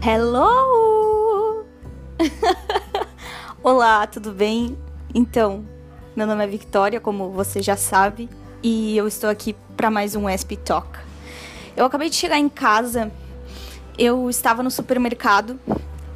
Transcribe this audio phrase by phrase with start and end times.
[0.00, 1.66] Hello!
[3.64, 4.78] Olá, tudo bem?
[5.12, 5.66] Então,
[6.14, 8.28] meu nome é Victoria, como você já sabe,
[8.62, 11.00] e eu estou aqui para mais um ESP Talk.
[11.76, 13.10] Eu acabei de chegar em casa,
[13.98, 15.58] eu estava no supermercado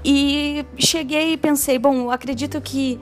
[0.04, 3.00] e cheguei e pensei, bom, acredito que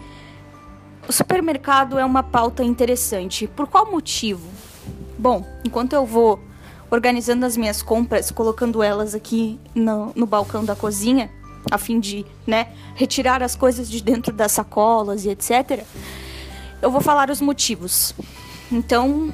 [1.07, 3.47] o supermercado é uma pauta interessante.
[3.47, 4.49] Por qual motivo?
[5.19, 6.41] Bom, enquanto eu vou
[6.91, 11.31] organizando as minhas compras, colocando elas aqui no, no balcão da cozinha,
[11.71, 15.85] a fim de, né, retirar as coisas de dentro das sacolas e etc.
[16.83, 18.15] Eu vou falar os motivos.
[18.73, 19.33] Então,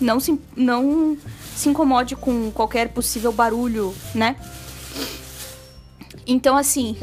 [0.00, 1.16] não se, não
[1.54, 4.36] se incomode com qualquer possível barulho, né?
[6.26, 6.96] Então, assim,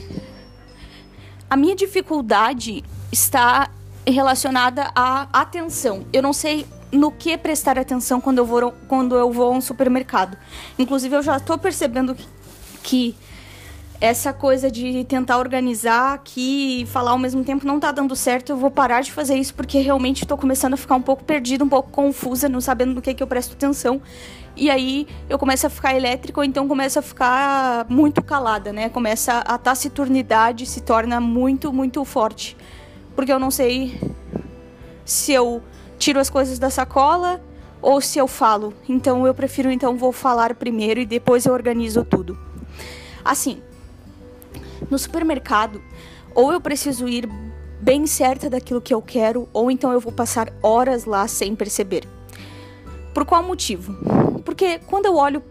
[1.50, 3.70] a minha dificuldade está
[4.06, 6.06] relacionada à atenção.
[6.14, 9.62] Eu não sei no que prestar atenção quando eu vou, quando eu vou a um
[9.62, 10.38] supermercado.
[10.78, 12.16] Inclusive, eu já estou percebendo
[12.84, 13.16] que,
[14.02, 18.52] essa coisa de tentar organizar aqui e falar ao mesmo tempo não está dando certo.
[18.52, 21.64] Eu vou parar de fazer isso porque realmente estou começando a ficar um pouco perdida,
[21.64, 24.02] um pouco confusa, não sabendo no que, que eu presto atenção.
[24.56, 28.88] E aí eu começo a ficar elétrica ou então começo a ficar muito calada, né?
[28.88, 32.56] Começa a taciturnidade se torna muito, muito forte.
[33.16, 34.00] Porque eu não sei
[35.04, 35.62] se eu
[36.00, 37.42] tiro as coisas da sacola
[37.82, 38.74] ou se eu falo.
[38.88, 42.38] Então eu prefiro então vou falar primeiro e depois eu organizo tudo.
[43.24, 43.62] Assim,
[44.90, 45.82] no supermercado,
[46.34, 47.30] ou eu preciso ir
[47.82, 52.08] bem certa daquilo que eu quero, ou então eu vou passar horas lá sem perceber.
[53.14, 53.94] Por qual motivo?
[54.44, 55.44] Porque quando eu olho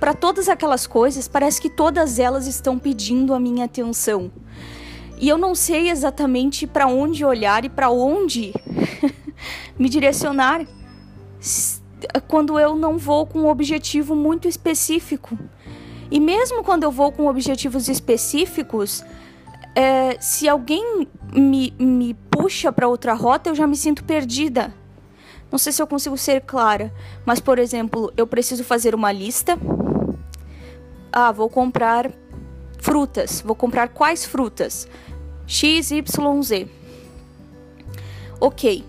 [0.00, 4.30] para todas aquelas coisas, parece que todas elas estão pedindo a minha atenção.
[5.20, 8.52] E eu não sei exatamente para onde olhar e para onde
[9.78, 10.66] me direcionar
[12.26, 15.38] quando eu não vou com um objetivo muito específico.
[16.10, 19.04] E mesmo quando eu vou com objetivos específicos,
[19.74, 24.74] é, se alguém me, me puxa para outra rota, eu já me sinto perdida.
[25.50, 26.92] Não sei se eu consigo ser clara,
[27.24, 29.58] mas por exemplo, eu preciso fazer uma lista.
[31.12, 32.10] Ah, vou comprar
[32.78, 33.42] frutas.
[33.44, 34.88] Vou comprar quais frutas?
[35.46, 36.68] X, Y, Z.
[38.40, 38.84] Ok.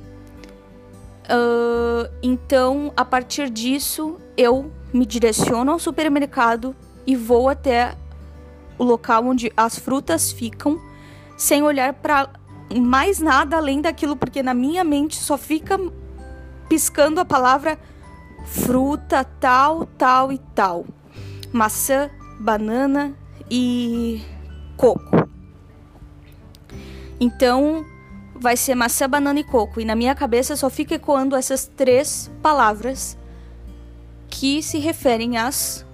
[1.29, 6.75] Uh, então, a partir disso, eu me direciono ao supermercado
[7.05, 7.95] e vou até
[8.77, 10.81] o local onde as frutas ficam,
[11.37, 12.29] sem olhar para
[12.75, 15.79] mais nada além daquilo, porque na minha mente só fica
[16.67, 17.77] piscando a palavra
[18.45, 20.85] fruta tal, tal e tal.
[21.51, 23.13] Maçã, banana
[23.49, 24.21] e
[24.77, 25.29] coco.
[27.19, 27.85] Então,
[28.39, 29.81] vai ser maçã, banana e coco.
[29.81, 33.17] E na minha cabeça só fica ecoando essas três palavras
[34.29, 35.85] que se referem às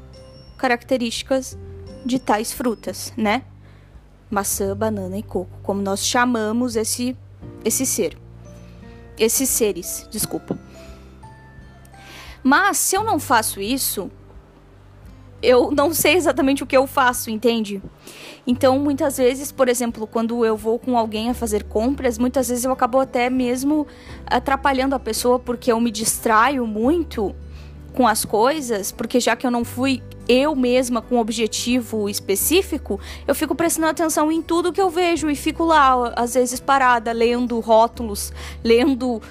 [0.57, 1.57] características
[2.05, 3.43] de tais frutas, né?
[4.29, 7.17] Maçã, banana e coco, como nós chamamos esse
[7.63, 8.17] esse ser.
[9.17, 10.59] Esses seres, desculpa.
[12.43, 14.11] Mas se eu não faço isso,
[15.45, 17.81] eu não sei exatamente o que eu faço, entende?
[18.47, 22.65] Então, muitas vezes, por exemplo, quando eu vou com alguém a fazer compras, muitas vezes
[22.65, 23.87] eu acabo até mesmo
[24.25, 27.35] atrapalhando a pessoa porque eu me distraio muito
[27.93, 32.99] com as coisas, porque já que eu não fui eu mesma com um objetivo específico,
[33.27, 37.11] eu fico prestando atenção em tudo que eu vejo e fico lá, às vezes parada,
[37.11, 38.33] lendo rótulos,
[38.63, 39.21] lendo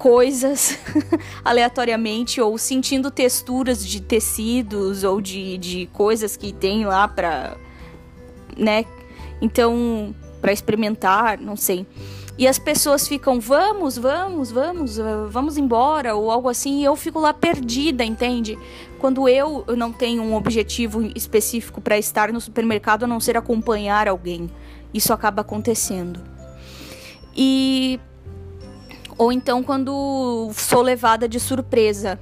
[0.00, 0.78] coisas
[1.44, 7.54] aleatoriamente ou sentindo texturas de tecidos ou de, de coisas que tem lá para
[8.56, 8.86] né?
[9.42, 11.86] Então, para experimentar, não sei.
[12.38, 17.20] E as pessoas ficam, vamos, vamos, vamos, vamos embora, ou algo assim, e eu fico
[17.20, 18.58] lá perdida, entende?
[18.98, 24.08] Quando eu não tenho um objetivo específico para estar no supermercado a não ser acompanhar
[24.08, 24.50] alguém.
[24.94, 26.20] Isso acaba acontecendo.
[27.36, 28.00] E.
[29.20, 32.18] Ou então quando sou levada de surpresa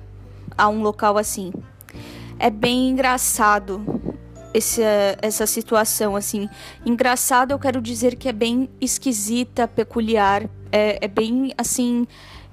[0.56, 1.52] a um local assim.
[2.40, 3.80] É bem engraçado
[4.52, 4.82] essa,
[5.22, 6.48] essa situação, assim.
[6.84, 12.04] Engraçado, eu quero dizer que é bem esquisita, peculiar, é, é bem, assim...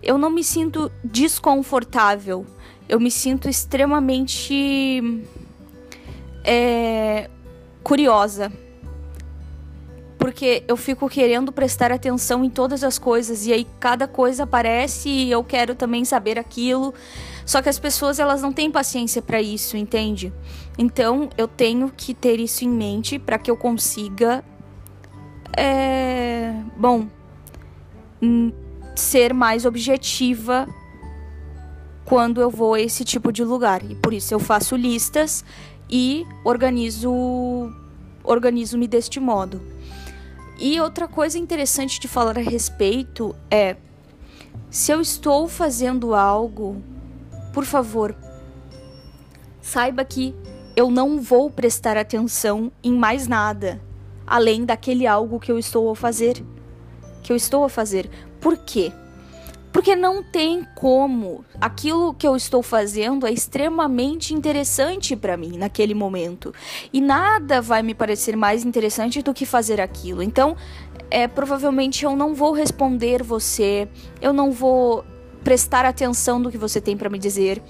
[0.03, 2.45] Eu não me sinto desconfortável,
[2.87, 5.25] eu me sinto extremamente
[6.43, 7.31] é,
[7.81, 8.53] curiosa.
[10.25, 15.07] Porque eu fico querendo prestar atenção em todas as coisas e aí cada coisa aparece
[15.07, 16.95] e eu quero também saber aquilo.
[17.45, 20.33] Só que as pessoas elas não têm paciência para isso, entende?
[20.79, 24.43] Então eu tenho que ter isso em mente para que eu consiga,
[25.55, 27.05] é, bom,
[28.95, 30.67] ser mais objetiva
[32.03, 33.83] quando eu vou a esse tipo de lugar.
[33.87, 35.45] E por isso eu faço listas
[35.87, 37.71] e organizo
[38.23, 39.75] organizo-me deste modo.
[40.57, 43.75] E outra coisa interessante de falar a respeito é
[44.69, 46.81] se eu estou fazendo algo,
[47.53, 48.15] por favor,
[49.61, 50.35] saiba que
[50.75, 53.81] eu não vou prestar atenção em mais nada
[54.25, 56.43] além daquele algo que eu estou a fazer.
[57.21, 58.09] Que eu estou a fazer.
[58.39, 58.91] Por quê?
[59.75, 61.43] Porque não tem como.
[61.59, 66.53] Aquilo que eu estou fazendo é extremamente interessante para mim naquele momento.
[66.93, 70.23] E nada vai me parecer mais interessante do que fazer aquilo.
[70.23, 70.55] Então,
[71.11, 73.89] é, provavelmente eu não vou responder você,
[74.21, 75.03] eu não vou
[75.43, 77.61] prestar atenção no que você tem para me dizer.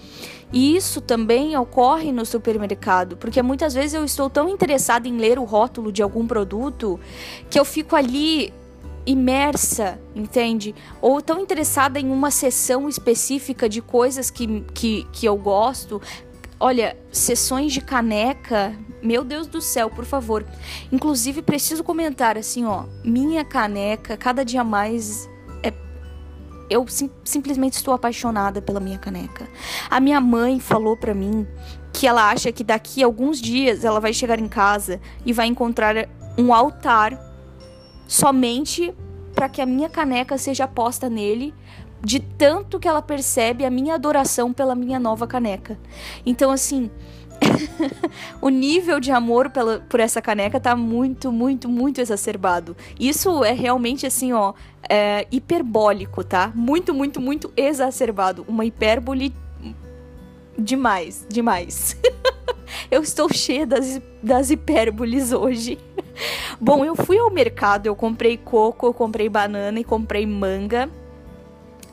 [0.54, 5.40] E isso também ocorre no supermercado, porque muitas vezes eu estou tão interessada em ler
[5.40, 7.00] o rótulo de algum produto
[7.50, 8.54] que eu fico ali
[9.06, 10.74] imersa, entende?
[11.02, 16.02] Ou tão interessada em uma sessão específica de coisas que, que, que eu gosto.
[16.60, 20.46] Olha, sessões de caneca, meu Deus do céu, por favor.
[20.92, 25.30] Inclusive, preciso comentar assim, ó, minha caneca, cada dia mais
[25.62, 25.72] é
[26.70, 29.48] eu sim, simplesmente estou apaixonada pela minha caneca.
[29.90, 31.46] A minha mãe falou para mim
[31.94, 35.48] que ela acha que daqui a alguns dias ela vai chegar em casa e vai
[35.48, 37.35] encontrar um altar
[38.08, 38.94] somente
[39.34, 41.54] para que a minha caneca seja posta nele,
[42.02, 45.78] de tanto que ela percebe a minha adoração pela minha nova caneca.
[46.26, 46.90] Então, assim,
[48.42, 52.76] o nível de amor pela, por essa caneca tá muito, muito, muito exacerbado.
[53.00, 54.54] Isso é realmente assim, ó,
[54.90, 56.52] é, hiperbólico, tá?
[56.56, 58.46] Muito, muito, muito exacerbado.
[58.48, 59.34] Uma hipérbole
[60.58, 61.98] demais, demais.
[62.90, 65.78] eu estou cheia das, das hipérboles hoje.
[66.60, 70.90] Bom, eu fui ao mercado, eu comprei coco, eu comprei banana e comprei manga.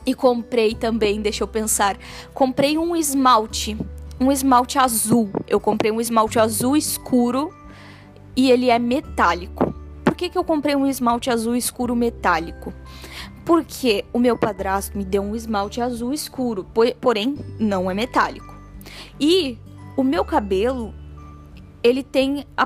[0.05, 1.97] E comprei também, deixa eu pensar,
[2.33, 3.77] comprei um esmalte,
[4.19, 5.29] um esmalte azul.
[5.47, 7.53] Eu comprei um esmalte azul escuro
[8.35, 9.73] e ele é metálico.
[10.03, 12.73] Por que, que eu comprei um esmalte azul escuro metálico?
[13.45, 16.65] Porque o meu padrasto me deu um esmalte azul escuro,
[16.99, 18.53] porém não é metálico.
[19.19, 19.57] E
[19.95, 20.93] o meu cabelo,
[21.81, 22.65] ele tem a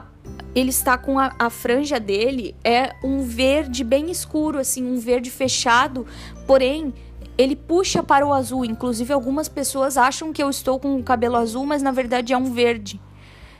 [0.59, 5.30] ele está com a, a, franja dele é um verde bem escuro, assim, um verde
[5.30, 6.07] fechado,
[6.48, 6.92] porém
[7.38, 8.65] ele puxa para o azul.
[8.65, 12.38] Inclusive, algumas pessoas acham que eu estou com o cabelo azul, mas na verdade é
[12.38, 13.00] um verde,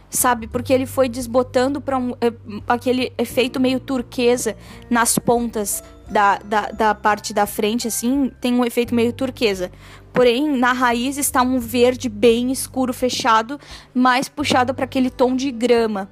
[0.10, 0.48] sabe?
[0.48, 2.34] Porque ele foi desbotando para um, é,
[2.68, 4.58] aquele efeito meio turquesa
[4.90, 9.72] nas pontas da, da, da parte da frente, assim, tem um efeito meio turquesa.
[10.12, 13.60] Porém, na raiz está um verde bem escuro, fechado,
[13.94, 16.10] mais puxado para aquele tom de grama.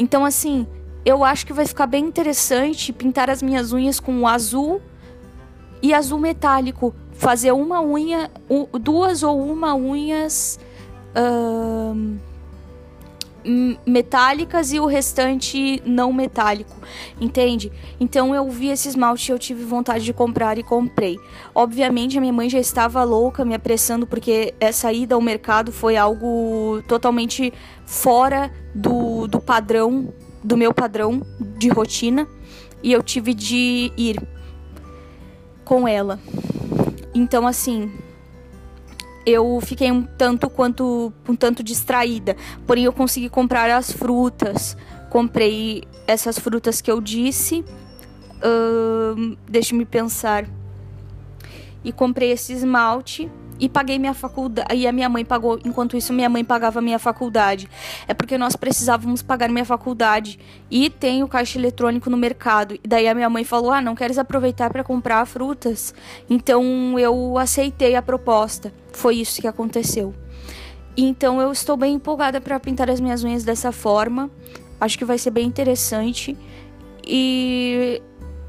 [0.00, 0.66] Então, assim,
[1.04, 4.80] eu acho que vai ficar bem interessante pintar as minhas unhas com azul
[5.82, 6.94] e azul metálico.
[7.12, 8.30] Fazer uma unha,
[8.80, 10.58] duas ou uma unhas.
[11.14, 12.16] Uh,
[13.86, 16.76] metálicas e o restante não metálico,
[17.20, 17.72] entende?
[17.98, 21.18] Então eu vi esse esmalte e eu tive vontade de comprar e comprei.
[21.54, 25.96] Obviamente a minha mãe já estava louca me apressando porque essa ida ao mercado foi
[25.96, 27.52] algo totalmente
[27.84, 30.12] fora do, do padrão,
[30.42, 31.22] do meu padrão
[31.58, 32.26] de rotina
[32.82, 34.20] e eu tive de ir
[35.64, 36.18] com ela.
[37.14, 37.90] Então assim,
[39.24, 42.36] eu fiquei um tanto quanto um tanto distraída.
[42.66, 44.76] Porém, eu consegui comprar as frutas.
[45.08, 47.64] Comprei essas frutas que eu disse.
[48.42, 50.46] Uh, Deixa-me pensar.
[51.82, 54.74] E comprei esse esmalte e paguei minha faculdade.
[54.74, 57.68] E a minha mãe pagou, enquanto isso, minha mãe pagava minha faculdade.
[58.08, 60.38] É porque nós precisávamos pagar minha faculdade.
[60.70, 62.74] E tem o caixa eletrônico no mercado.
[62.82, 65.94] E daí a minha mãe falou: Ah, não queres aproveitar para comprar frutas?
[66.28, 68.72] Então eu aceitei a proposta.
[68.92, 70.14] Foi isso que aconteceu.
[70.96, 74.30] Então eu estou bem empolgada para pintar as minhas unhas dessa forma.
[74.80, 76.36] Acho que vai ser bem interessante.
[77.06, 78.00] E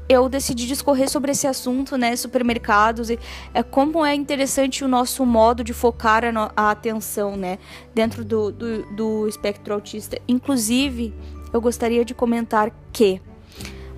[0.08, 3.18] eu decidi discorrer sobre esse assunto, né, supermercados e
[3.54, 7.58] é como é interessante o nosso modo de focar a, no, a atenção, né,
[7.94, 10.18] dentro do, do, do espectro autista.
[10.28, 11.14] Inclusive,
[11.52, 13.20] eu gostaria de comentar que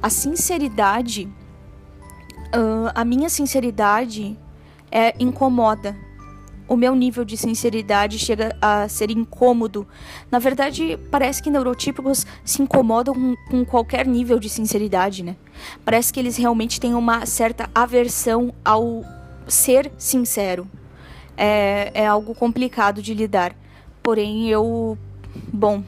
[0.02, 1.26] a sinceridade,
[2.54, 4.38] uh, a minha sinceridade
[4.90, 5.96] é incomoda
[6.66, 9.86] o meu nível de sinceridade chega a ser incômodo.
[10.30, 15.36] Na verdade, parece que neurotípicos se incomodam com, com, qualquer nível de sinceridade, né?
[15.84, 19.04] Parece que eles realmente têm uma certa aversão ao
[19.46, 20.66] ser sincero.
[21.36, 23.54] É, é algo complicado de lidar.
[24.02, 24.96] Porém, eu.
[25.52, 25.82] Bom,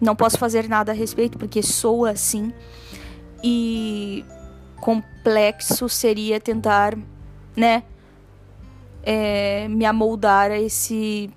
[0.00, 2.52] não posso fazer nada a respeito porque sou assim.
[3.44, 4.24] E
[4.80, 6.96] complexo seria tentar,
[7.56, 7.82] né?
[9.06, 11.30] É, me amoldar a esse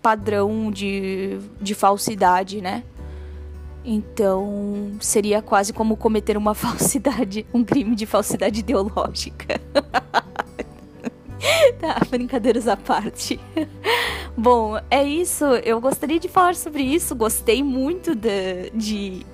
[0.00, 2.84] padrão de, de falsidade, né?
[3.84, 9.60] Então, seria quase como cometer uma falsidade, um crime de falsidade ideológica.
[11.80, 13.40] tá, brincadeiras à parte.
[14.36, 15.44] Bom, é isso.
[15.64, 17.16] Eu gostaria de falar sobre isso.
[17.16, 19.26] Gostei muito de, de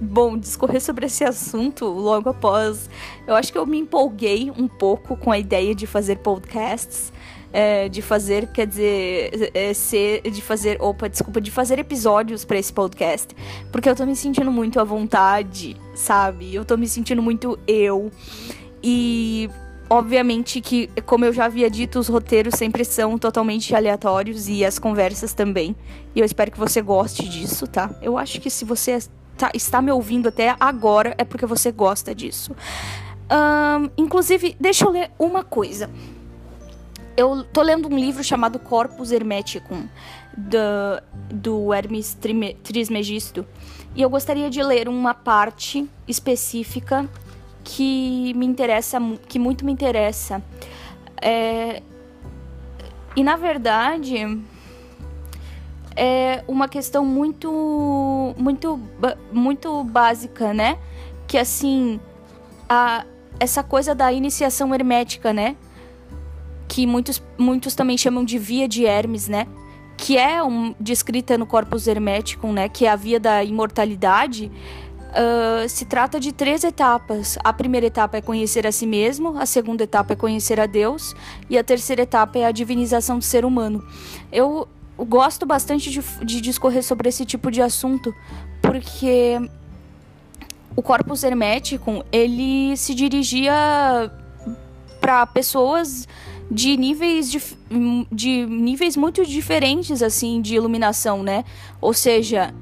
[0.00, 2.88] bom, discorrer sobre esse assunto logo após.
[3.26, 7.12] Eu acho que eu me empolguei um pouco com a ideia de fazer podcasts.
[7.50, 12.58] É, de fazer, quer dizer, é, ser, de fazer, opa, desculpa, de fazer episódios para
[12.58, 13.34] esse podcast,
[13.72, 16.54] porque eu tô me sentindo muito à vontade, sabe?
[16.54, 18.12] Eu tô me sentindo muito eu.
[18.82, 19.48] E
[19.88, 24.78] obviamente que, como eu já havia dito, os roteiros sempre são totalmente aleatórios e as
[24.78, 25.74] conversas também.
[26.14, 27.90] E eu espero que você goste disso, tá?
[28.02, 28.98] Eu acho que se você
[29.38, 32.54] tá, está me ouvindo até agora é porque você gosta disso.
[33.30, 35.88] Um, inclusive, deixa eu ler uma coisa.
[37.16, 39.88] Eu tô lendo um livro chamado Corpus Hermeticum,
[40.36, 41.02] do,
[41.34, 42.16] do Hermes
[42.62, 43.44] Trismegisto,
[43.94, 47.08] e eu gostaria de ler uma parte específica
[47.64, 50.42] que me interessa, que muito me interessa.
[51.20, 51.82] É,
[53.16, 54.40] e na verdade,
[55.98, 58.80] é uma questão muito muito
[59.32, 60.78] muito básica, né?
[61.26, 61.98] Que assim,
[62.68, 63.04] a
[63.40, 65.56] essa coisa da iniciação hermética, né?
[66.68, 69.48] Que muitos muitos também chamam de via de Hermes, né?
[69.96, 72.68] Que é um, descrita no Corpus Hermeticum, né?
[72.68, 74.52] Que é a via da imortalidade.
[75.08, 77.36] Uh, se trata de três etapas.
[77.42, 81.16] A primeira etapa é conhecer a si mesmo, a segunda etapa é conhecer a Deus
[81.50, 83.84] e a terceira etapa é a divinização do ser humano.
[84.30, 84.68] Eu
[85.04, 88.14] gosto bastante de, de discorrer sobre esse tipo de assunto,
[88.60, 89.38] porque
[90.74, 93.52] o corpus hermético, ele se dirigia
[95.00, 96.06] para pessoas
[96.50, 97.42] de níveis de,
[98.10, 101.44] de níveis muito diferentes assim de iluminação, né?
[101.80, 102.54] Ou seja,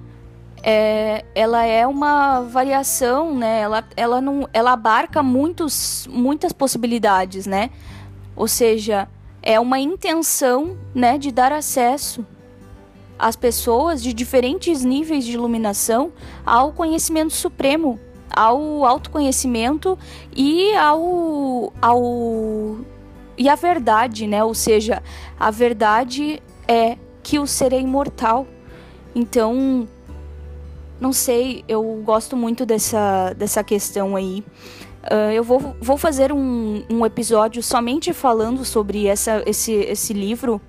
[0.63, 3.61] é, ela é uma variação, né?
[3.61, 7.71] Ela, ela não, ela abarca muitos, muitas possibilidades, né?
[8.35, 9.09] Ou seja,
[9.47, 12.27] é uma intenção, né, de dar acesso
[13.17, 16.13] às pessoas de diferentes níveis de iluminação
[16.45, 19.97] ao conhecimento supremo, ao autoconhecimento
[20.35, 22.79] e ao, ao
[23.39, 24.43] e a verdade, né?
[24.43, 25.01] Ou seja,
[25.39, 28.49] a verdade é que o ser é imortal.
[29.15, 29.87] Então,
[31.01, 34.43] não sei, eu gosto muito dessa, dessa questão aí.
[35.07, 40.61] Uh, eu vou, vou fazer um, um episódio somente falando sobre essa, esse, esse livro,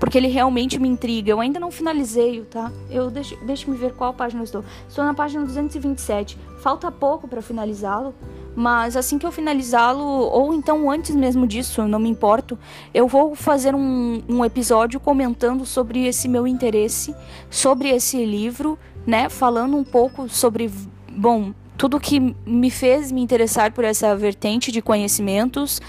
[0.00, 1.30] porque ele realmente me intriga.
[1.30, 2.72] Eu ainda não finalizei, tá?
[2.90, 4.64] Eu deixa, deixa me ver qual página eu estou.
[4.88, 6.36] Estou na página 227.
[6.60, 8.14] Falta pouco para finalizá-lo,
[8.56, 12.58] mas assim que eu finalizá-lo, ou então antes mesmo disso, eu não me importo,
[12.92, 17.14] eu vou fazer um, um episódio comentando sobre esse meu interesse,
[17.48, 19.28] sobre esse livro, né?
[19.28, 20.68] Falando um pouco sobre,
[21.08, 25.80] bom, tudo que me fez me interessar por essa vertente de conhecimentos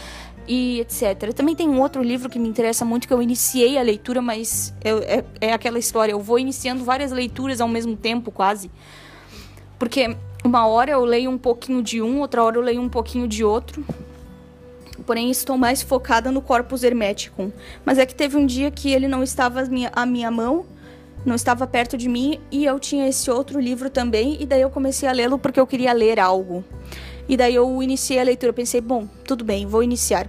[0.48, 1.34] e etc.
[1.34, 4.74] Também tem um outro livro que me interessa muito, que eu iniciei a leitura, mas
[4.86, 8.69] eu, é, é aquela história, eu vou iniciando várias leituras ao mesmo tempo, quase.
[9.79, 10.15] Porque
[10.46, 13.43] uma hora eu leio um pouquinho de um, outra hora eu leio um pouquinho de
[13.43, 13.84] outro.
[15.08, 17.51] Porém, estou mais focada no Corpus Hermeticum.
[17.84, 20.67] Mas é que teve um dia que ele não estava à minha, à minha mão
[21.26, 24.70] não estava perto de mim e eu tinha esse outro livro também e daí eu
[24.70, 26.64] comecei a lê-lo porque eu queria ler algo.
[27.28, 30.28] E daí eu iniciei a leitura, pensei, bom, tudo bem, vou iniciar.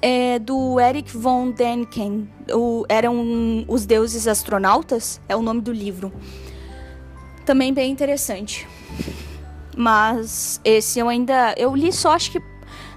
[0.00, 6.10] É do Eric von Däniken, o, eram os deuses astronautas, é o nome do livro.
[7.44, 8.66] Também bem interessante.
[9.76, 12.49] Mas esse eu ainda eu li só acho que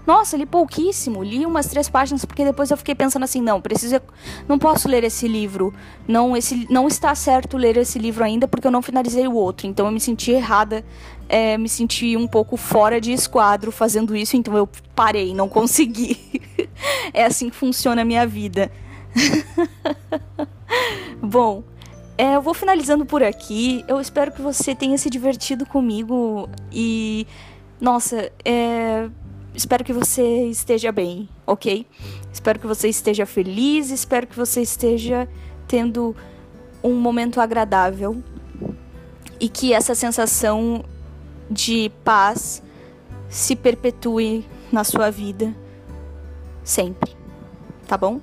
[0.06, 4.02] nossa, li pouquíssimo, li umas três páginas porque depois eu fiquei pensando assim, não, preciso,
[4.48, 5.74] não posso ler esse livro,
[6.08, 9.66] não, esse, não está certo ler esse livro ainda porque eu não finalizei o outro,
[9.66, 10.84] então eu me senti errada,
[11.30, 16.42] é, me senti um pouco fora de esquadro fazendo isso, então eu parei, não consegui.
[17.14, 18.70] é assim que funciona a minha vida.
[21.22, 21.64] Bom,
[22.18, 23.84] é, eu vou finalizando por aqui.
[23.88, 27.28] Eu espero que você tenha se divertido comigo e
[27.80, 29.10] nossa, é,
[29.54, 31.86] espero que você esteja bem, ok?
[32.32, 35.28] Espero que você esteja feliz, espero que você esteja
[35.68, 36.16] tendo
[36.84, 38.22] um momento agradável
[39.40, 40.84] e que essa sensação
[41.50, 42.64] de paz
[43.30, 45.54] se perpetue na sua vida
[46.64, 47.16] sempre,
[47.88, 48.20] tá bom?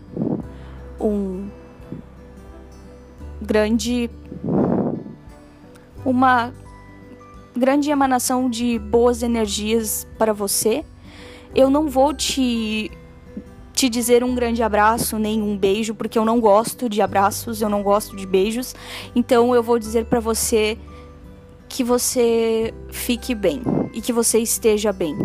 [1.00, 1.48] Um
[3.40, 4.10] grande
[6.04, 6.52] uma
[7.56, 10.84] grande emanação de boas energias para você
[11.54, 12.90] eu não vou te
[13.72, 17.68] te dizer um grande abraço, nem um beijo, porque eu não gosto de abraços, eu
[17.68, 18.74] não gosto de beijos.
[19.16, 20.76] Então eu vou dizer para você
[21.66, 23.62] que você fique bem
[23.94, 25.16] e que você esteja bem.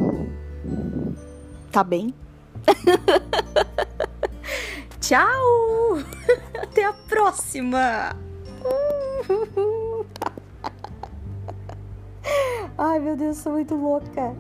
[1.69, 2.13] Tá bem?
[5.01, 5.99] Tchau!
[6.61, 8.15] Até a próxima!
[12.77, 14.33] Ai meu Deus, sou muito louca.